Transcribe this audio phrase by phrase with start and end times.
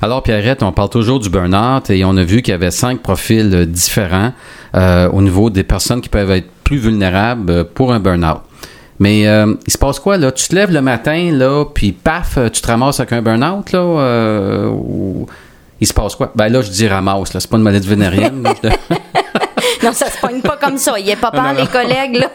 [0.00, 3.00] Alors, Pierrette, on parle toujours du burn-out et on a vu qu'il y avait cinq
[3.02, 4.32] profils euh, différents
[4.76, 8.38] euh, au niveau des personnes qui peuvent être plus vulnérables euh, pour un burn-out.
[9.00, 10.30] Mais euh, il se passe quoi, là?
[10.32, 13.72] Tu te lèves le matin, là, puis paf, euh, tu te ramasses avec un burn-out,
[13.72, 13.78] là?
[13.78, 15.26] euh, ou
[15.80, 16.32] il se passe quoi?
[16.34, 17.40] Ben là, je dis ramasse, là.
[17.40, 18.42] C'est pas une maladie vénérienne.
[19.82, 20.98] Non, ça se pogne pas comme ça.
[20.98, 22.30] Il est pas peur, les collègues, là.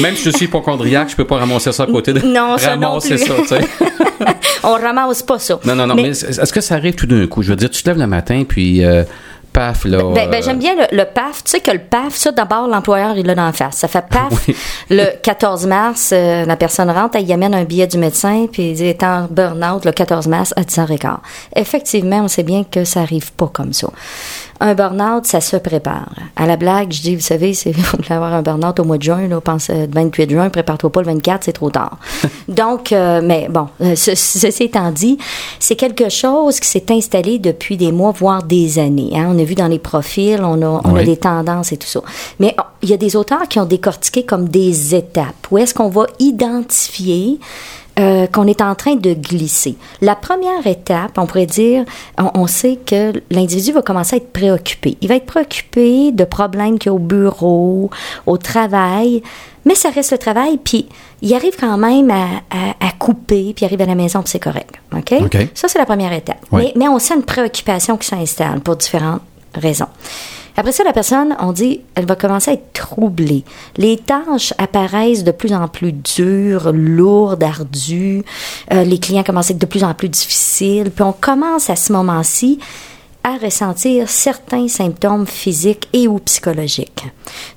[0.00, 2.20] Même si je suis hypochondriaque, je peux pas ramasser ça à côté de...
[2.20, 3.46] Non, ça non Ramasser plus.
[3.46, 3.58] ça.
[4.62, 5.58] On ramasse pas ça.
[5.64, 5.94] Non, non, non.
[5.94, 7.42] Mais, est-ce que ça arrive tout d'un coup?
[7.42, 9.04] Je veux dire, tu te lèves le matin, puis euh,
[9.52, 9.98] paf, là...
[10.14, 11.44] Ben, ben, euh, j'aime bien le, le PAF.
[11.44, 13.76] Tu sais que le PAF, ça, d'abord, l'employeur, il l'a dans la face.
[13.76, 14.48] Ça fait PAF.
[14.48, 14.56] Oui.
[14.90, 18.70] Le 14 mars, euh, la personne rentre, elle y amène un billet du médecin, puis
[18.70, 21.16] il dit, est en burn-out le 14 mars à 10h15.
[21.56, 23.88] Effectivement, on sait bien que ça arrive pas comme ça.
[24.62, 26.10] Un burn-out, ça se prépare.
[26.36, 28.98] À la blague, je dis, vous savez, c'est, vous voulez avoir un burn-out au mois
[28.98, 31.96] de juin, là, pense euh, le 28 juin, prépare-toi pas le 24, c'est trop tard.
[32.48, 35.16] Donc, euh, mais bon, euh, ce- ceci étant dit,
[35.58, 39.12] c'est quelque chose qui s'est installé depuis des mois, voire des années.
[39.16, 39.32] hein.
[39.34, 42.00] On a vu dans les profils, on a, on a des tendances et tout ça.
[42.38, 45.46] Mais oh, il y a des auteurs qui ont décortiqué comme des étapes.
[45.50, 47.38] Où est-ce qu'on va identifier
[48.00, 49.76] euh, qu'on est en train de glisser.
[50.00, 51.84] La première étape, on pourrait dire,
[52.18, 54.96] on, on sait que l'individu va commencer à être préoccupé.
[55.02, 57.90] Il va être préoccupé de problèmes qu'il y a au bureau,
[58.26, 59.22] au travail,
[59.64, 60.88] mais ça reste le travail, puis
[61.22, 64.30] il arrive quand même à, à- à couper, puis il arrive à la maison, puis
[64.30, 64.74] c'est correct.
[64.96, 65.12] OK?
[65.22, 65.36] OK.
[65.54, 66.38] Ça, c'est la première étape.
[66.50, 66.62] Oui.
[66.64, 69.20] Mais, mais on sent une préoccupation qui s'installe pour différentes
[69.54, 69.88] raisons.
[70.60, 73.44] Après ça, la personne, on dit, elle va commencer à être troublée.
[73.78, 78.22] Les tâches apparaissent de plus en plus dures, lourdes, ardues.
[78.70, 80.90] Euh, les clients commencent à être de plus en plus difficiles.
[80.90, 82.58] Puis on commence à ce moment-ci
[83.24, 87.06] à ressentir certains symptômes physiques et ou psychologiques.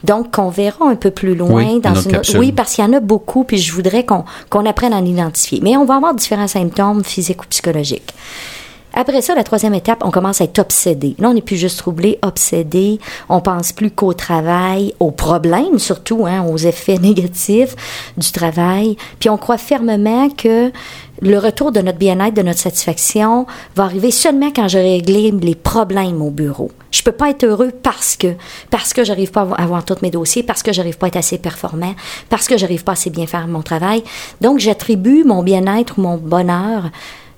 [0.05, 2.09] Donc, qu'on verra un peu plus loin Oui, dans une...
[2.09, 2.39] capsule.
[2.39, 5.05] Oui, parce qu'il y en a beaucoup, puis je voudrais qu'on qu'on apprenne à en
[5.05, 5.59] identifier.
[5.61, 8.13] Mais on va avoir différents symptômes physiques ou psychologiques.
[8.95, 11.15] Après ça, la troisième étape, on commence à être obsédé.
[11.17, 12.99] Là, on n'est plus juste troublé, obsédé.
[13.27, 17.75] On pense plus qu'au travail, aux problèmes surtout, hein, aux effets négatifs
[18.17, 18.95] du travail.
[19.19, 20.71] Puis on croit fermement que
[21.21, 25.55] le retour de notre bien-être, de notre satisfaction, va arriver seulement quand j'ai réglé les
[25.55, 26.69] problèmes au bureau.
[26.91, 28.27] Je peux pas être heureux parce que
[28.69, 31.07] parce que j'arrive pas à avoir- à avoir tous mes dossiers, parce que j'arrive pas
[31.07, 31.95] à être assez performant,
[32.29, 34.03] parce que j'arrive pas assez bien faire mon travail.
[34.41, 36.91] Donc j'attribue mon bien-être ou mon bonheur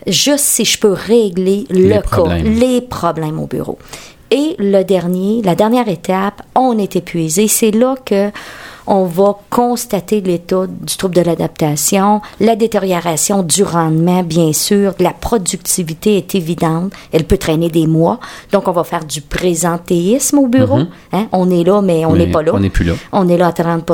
[0.07, 2.59] juste si je peux régler le cas, problèmes.
[2.59, 3.77] les problèmes au bureau.
[4.31, 7.47] Et le dernier, la dernière étape, on est épuisé.
[7.47, 8.31] C'est là que
[8.87, 15.11] on va constater l'état du trouble de l'adaptation, la détérioration du rendement, bien sûr, la
[15.11, 18.19] productivité est évidente, elle peut traîner des mois.
[18.51, 20.79] Donc, on va faire du présentéisme au bureau.
[21.13, 21.27] hein?
[21.31, 22.51] On est là, mais on n'est pas là.
[22.55, 22.93] on n'est plus là.
[23.11, 23.89] On est là à 30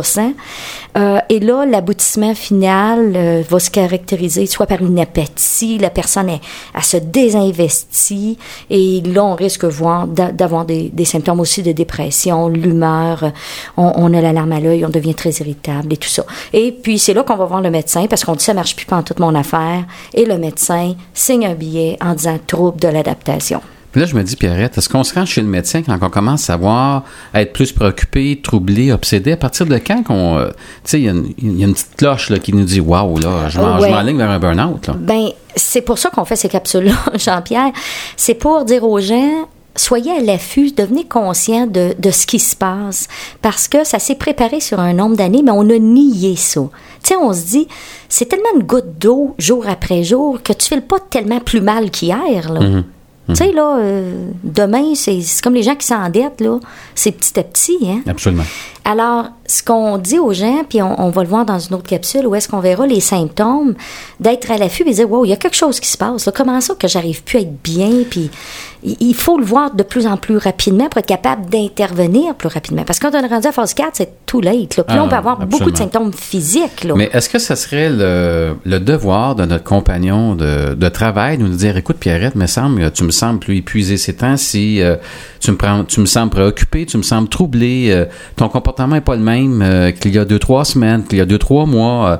[0.97, 6.29] Euh, Et là, l'aboutissement final euh, va se caractériser soit par une apathie, la personne
[6.29, 6.41] est,
[6.75, 8.37] elle se désinvestit,
[8.69, 13.31] et là, on risque voir d'a- d'avoir des, des symptômes aussi de dépression, l'humeur,
[13.77, 16.23] on, on a la larme à l'œil, on devient très irritable et tout ça.
[16.53, 18.85] Et puis, c'est là qu'on va voir le médecin, parce qu'on dit ça marche plus
[18.85, 19.83] pas en toute mon affaire,
[20.13, 23.61] et le médecin signe un billet en disant trouble de l'adaptation.
[23.91, 26.09] Puis là, je me dis, Pierrette, est-ce qu'on se rend chez le médecin quand on
[26.09, 27.03] commence à voir,
[27.33, 29.33] à être plus préoccupé, troublé, obsédé?
[29.33, 30.37] À partir de quand qu'on.
[30.37, 30.53] euh, tu
[30.85, 32.79] sais, il y, a une- il y a une petite cloche là, qui nous dit,
[32.79, 33.91] waouh, là, je Ouais.
[33.91, 34.87] m'enligne vers un burn-out.
[34.87, 34.95] Là.
[34.97, 35.27] Ben,
[35.57, 37.73] c'est pour ça qu'on fait ces capsules-là, Jean-Pierre.
[38.15, 42.55] C'est pour dire aux gens, soyez à l'affût, devenez conscient de, de ce qui se
[42.55, 43.07] passe.
[43.41, 46.61] Parce que ça s'est préparé sur un nombre d'années, mais on a nié ça.
[47.03, 47.67] Tu sais, on se dit,
[48.09, 51.89] c'est tellement une goutte d'eau jour après jour que tu files pas tellement plus mal
[51.89, 52.59] qu'hier, là.
[53.27, 56.59] Tu sais, là, euh, demain, c'est c'est comme les gens qui s'endettent, là.
[56.95, 58.01] C'est petit à petit, hein.
[58.07, 58.43] Absolument.
[58.83, 61.87] Alors, ce qu'on dit aux gens, puis on, on va le voir dans une autre
[61.87, 63.75] capsule, où est-ce qu'on verra les symptômes,
[64.19, 66.25] d'être à l'affût et dire, wow, il y a quelque chose qui se passe.
[66.25, 66.31] là.
[66.35, 67.89] Comment ça que j'arrive plus à être bien?
[68.09, 68.29] Puis
[68.83, 72.83] il faut le voir de plus en plus rapidement pour être capable d'intervenir plus rapidement.
[72.83, 74.77] Parce que quand on est rendu à phase 4, c'est tout late.
[74.77, 74.83] Là.
[74.83, 76.83] Puis là, Ah, on peut avoir beaucoup de symptômes physiques.
[76.85, 76.95] Là.
[76.95, 81.43] Mais est-ce que ce serait le, le devoir de notre compagnon de, de travail de
[81.43, 84.95] nous dire, écoute, Pierrette, me semble, tu me sembles plus épuisé ces temps-ci, euh,
[85.39, 88.05] tu, me prends, tu me sembles préoccupé, tu me sembles troublé, euh,
[88.35, 91.21] ton comportement n'est pas le même euh, qu'il y a deux, trois semaines, qu'il y
[91.21, 92.17] a deux, trois mois, euh,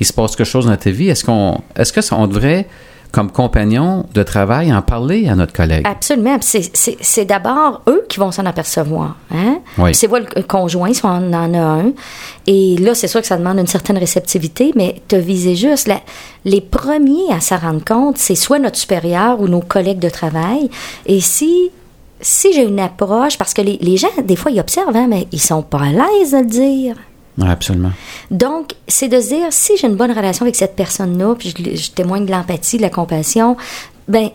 [0.00, 1.08] il se passe quelque chose dans ta vie.
[1.08, 2.66] Est-ce qu'on est-ce que ça- on devrait,
[3.12, 5.86] comme compagnon de travail, en parler à notre collègue?
[5.88, 6.36] Absolument.
[6.40, 9.16] C'est, c'est, c'est d'abord eux qui vont s'en apercevoir.
[9.32, 9.58] Hein?
[9.78, 9.94] Oui.
[9.94, 11.92] C'est moi le conjoint, si on en a un.
[12.48, 15.86] Et là, c'est sûr que ça demande une certaine réceptivité, mais te viser juste.
[15.86, 16.00] La-
[16.44, 20.68] les premiers à s'en rendre compte, c'est soit notre supérieur ou nos collègues de travail.
[21.06, 21.70] Et si
[22.24, 25.28] si j'ai une approche, parce que les, les gens, des fois, ils observent, hein, mais
[25.30, 26.96] ils sont pas à l'aise de le dire.
[27.38, 27.92] Oui, absolument.
[28.30, 31.76] Donc, c'est de se dire, si j'ai une bonne relation avec cette personne-là, puis je,
[31.76, 33.56] je témoigne de l'empathie, de la compassion,
[34.08, 34.28] ben,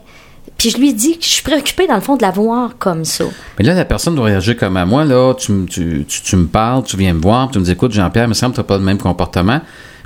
[0.57, 3.05] Puis je lui dis que je suis préoccupée, dans le fond, de la voir comme
[3.05, 3.23] ça.
[3.57, 5.05] Mais là, la personne doit réagir comme à moi.
[5.05, 7.71] Là, tu, me- tu, tu, tu me parles, tu viens me voir, tu me dis,
[7.71, 9.59] écoute, Jean-Pierre, il me semble que tu n'as pas le même comportement.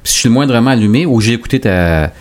[0.04, 2.12] Puis si je suis le moindrement allumé ou j'ai écouté ta,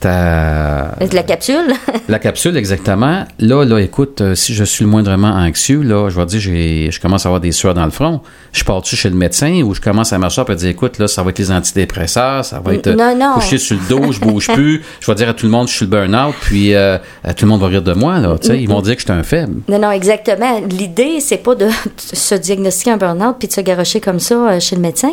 [0.00, 1.72] ta, la capsule?
[2.08, 3.24] la capsule, exactement.
[3.38, 6.90] Là, là, écoute, euh, si je suis le moindrement anxieux, là, je vais dire, j'ai,
[6.90, 8.20] je commence à avoir des sueurs dans le front.
[8.52, 11.22] Je pars-tu chez le médecin ou je commence à marcher et dire, écoute, là, ça
[11.22, 13.34] va être les antidépresseurs, ça va être euh, Non, non.
[13.34, 14.82] coucher sur le dos, je bouge plus.
[15.00, 16.98] Je vais dire à tout le monde, je suis le burn-out, puis euh,
[17.36, 18.36] tout le monde va rire de moi, là.
[18.40, 19.60] Tu sais, ils vont dire que je suis un faible.
[19.68, 20.60] Non, non, exactement.
[20.68, 24.74] L'idée, c'est pas de se diagnostiquer un burn-out puis de se garocher comme ça chez
[24.74, 25.12] le médecin,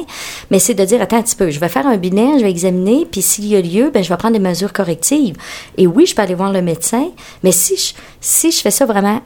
[0.51, 2.49] mais c'est de dire, attends un petit peu, je vais faire un bilan, je vais
[2.49, 5.37] examiner, puis s'il y a lieu, ben, je vais prendre des mesures correctives.
[5.77, 7.09] Et oui, je peux aller voir le médecin,
[7.43, 9.21] mais si je, si je fais ça vraiment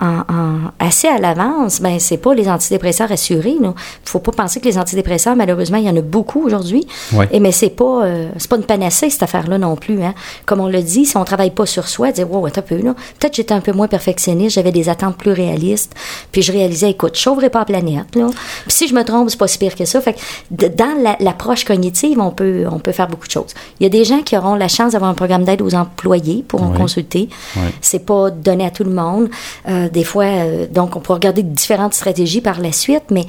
[0.00, 3.56] en, assez à l'avance, ben c'est pas les antidépresseurs assurés.
[3.60, 3.72] Il
[4.04, 6.86] faut pas penser que les antidépresseurs, malheureusement, il y en a beaucoup aujourd'hui.
[7.12, 7.28] Ouais.
[7.32, 10.02] Et mais c'est pas euh, c'est pas une panacée cette affaire-là non plus.
[10.02, 10.14] Hein.
[10.46, 12.76] Comme on le dit, si on travaille pas sur soi, dire wow, attends un peu
[12.82, 15.94] là, peut-être j'étais un peu moins perfectionniste, j'avais des attentes plus réalistes,
[16.32, 18.26] puis je réalisais, écoute, je sauverai pas la planète là.
[18.62, 20.00] Puis si je me trompe, c'est pas si pire que ça.
[20.00, 20.18] Fait que
[20.50, 23.54] de- dans la- l'approche cognitive, on peut on peut faire beaucoup de choses.
[23.80, 26.44] Il y a des gens qui auront la chance d'avoir un programme d'aide aux employés
[26.46, 26.78] pour en Ouais.
[26.78, 27.28] consulter.
[27.56, 27.62] Ouais.
[27.80, 29.28] C'est pas donné à tout le monde.
[29.68, 33.24] Euh, des fois, euh, donc, on peut regarder différentes stratégies par la suite, mais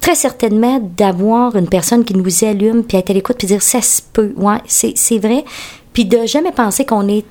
[0.00, 3.80] très certainement d'avoir une personne qui nous allume, puis être à l'écoute, puis dire ça
[3.82, 5.44] se peut, ouais, c'est vrai,
[5.92, 7.24] puis de jamais penser qu'on est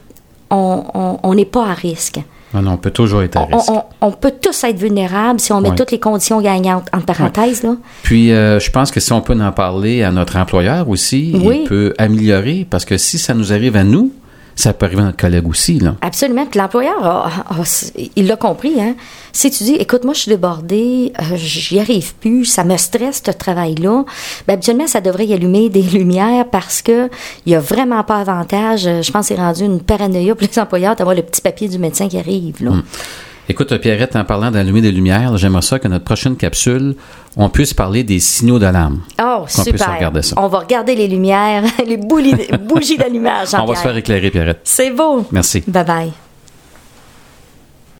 [0.51, 2.19] on on- on n'est pas à risque.
[2.55, 3.69] Non, non, on peut toujours être à On, risque.
[3.71, 7.61] on- on peut tous être vulnérables si on met toutes les conditions gagnantes, entre parenthèses,
[7.61, 7.75] là.
[8.01, 11.59] Puis, euh, je pense que si on peut en parler à notre employeur aussi, Oui.
[11.61, 14.11] il peut améliorer, parce que si ça nous arrive à nous,
[14.59, 15.95] ça peut arriver à notre collègue aussi, là.
[16.01, 16.45] Absolument.
[16.45, 18.73] Puis l'employeur, a- a- il l'a compris.
[18.79, 18.95] Hein?
[19.31, 23.21] Si tu dis, écoute, moi, je suis débordée, euh, j'y arrive plus, ça me stresse,
[23.25, 24.03] ce travail-là,
[24.47, 27.09] ben, habituellement, ça devrait y allumer des lumières parce que
[27.45, 28.85] il y a vraiment pas avantage.
[28.87, 31.67] euh, Je pense que c'est rendu une paranoïa pour les employeurs d'avoir le petit papier
[31.69, 32.63] du médecin qui arrive.
[32.63, 32.71] Là.
[33.51, 36.95] Écoute, Pierrette, en parlant d'allumer des lumières, j'aimerais ça que notre prochaine capsule,
[37.35, 39.01] on puisse parler des signaux d'alarme.
[39.19, 39.95] Oh, puisse super.
[39.95, 40.35] regarder ça.
[40.37, 43.47] On va regarder les lumières, les bougies d'allumage.
[43.55, 44.59] On va se faire éclairer, Pierrette.
[44.63, 45.25] C'est beau.
[45.31, 45.63] Merci.
[45.67, 46.11] Bye bye.